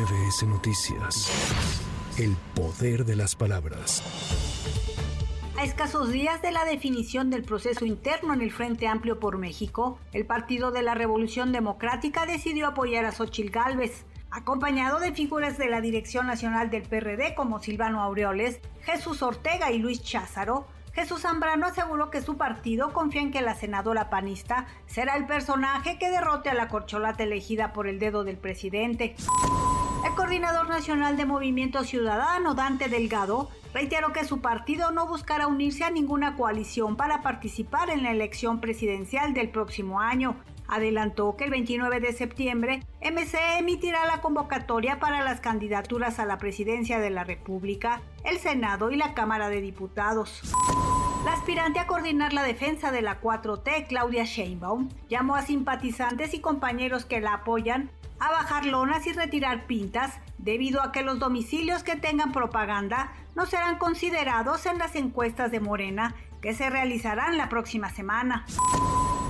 [0.00, 1.30] MBS Noticias.
[2.16, 4.02] El poder de las palabras.
[5.58, 9.98] A escasos días de la definición del proceso interno en el Frente Amplio por México,
[10.12, 15.68] el Partido de la Revolución Democrática decidió apoyar a Xochil Gálvez, acompañado de figuras de
[15.68, 20.66] la Dirección Nacional del PRD como Silvano Aureoles, Jesús Ortega y Luis Cházaro.
[20.94, 25.98] Jesús Zambrano aseguró que su partido confía en que la senadora panista será el personaje
[25.98, 29.14] que derrote a la corcholata elegida por el dedo del presidente.
[30.02, 35.84] El coordinador nacional de Movimiento Ciudadano, Dante Delgado, reiteró que su partido no buscará unirse
[35.84, 40.36] a ninguna coalición para participar en la elección presidencial del próximo año.
[40.70, 46.38] Adelantó que el 29 de septiembre MC emitirá la convocatoria para las candidaturas a la
[46.38, 50.42] presidencia de la República, el Senado y la Cámara de Diputados.
[51.24, 56.40] La aspirante a coordinar la defensa de la 4T, Claudia Sheinbaum, llamó a simpatizantes y
[56.40, 57.90] compañeros que la apoyan
[58.20, 63.44] a bajar lonas y retirar pintas debido a que los domicilios que tengan propaganda no
[63.44, 68.46] serán considerados en las encuestas de Morena que se realizarán la próxima semana.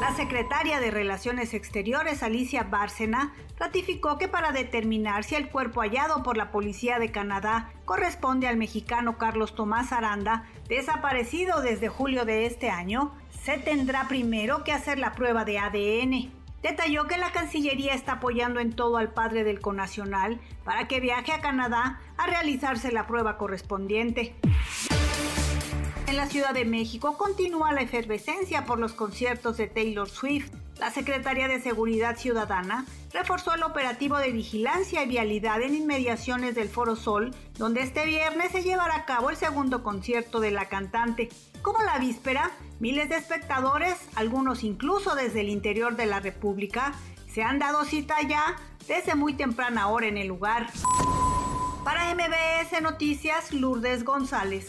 [0.00, 6.22] La secretaria de Relaciones Exteriores, Alicia Bárcena, ratificó que para determinar si el cuerpo hallado
[6.22, 12.46] por la Policía de Canadá corresponde al mexicano Carlos Tomás Aranda, desaparecido desde julio de
[12.46, 16.32] este año, se tendrá primero que hacer la prueba de ADN.
[16.62, 21.32] Detalló que la Cancillería está apoyando en todo al padre del conacional para que viaje
[21.32, 24.36] a Canadá a realizarse la prueba correspondiente.
[26.08, 30.50] En la Ciudad de México continúa la efervescencia por los conciertos de Taylor Swift.
[30.78, 36.70] La Secretaría de Seguridad Ciudadana reforzó el operativo de vigilancia y vialidad en inmediaciones del
[36.70, 41.28] Foro Sol, donde este viernes se llevará a cabo el segundo concierto de la cantante.
[41.60, 46.94] Como la víspera, miles de espectadores, algunos incluso desde el interior de la República,
[47.30, 50.70] se han dado cita ya desde muy temprana hora en el lugar.
[51.84, 54.68] Para MBS Noticias, Lourdes González.